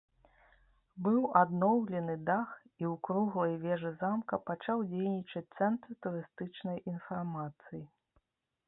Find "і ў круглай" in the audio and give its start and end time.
2.61-3.53